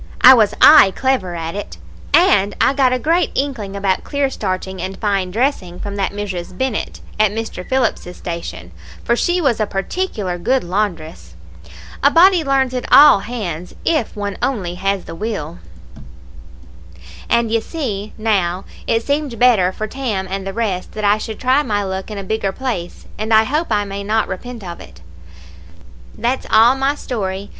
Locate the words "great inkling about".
2.97-4.03